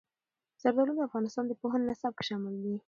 زردالو 0.61 0.93
د 0.97 0.99
افغانستان 1.07 1.45
د 1.47 1.53
پوهنې 1.61 1.85
نصاب 1.89 2.13
کې 2.17 2.23
شامل 2.29 2.53
دي. 2.63 2.73